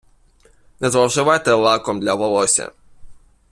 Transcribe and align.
Не 0.79 0.89
зловживайте 0.89 1.51
лаком 1.53 1.99
для 1.99 2.15
волосся. 2.15 2.73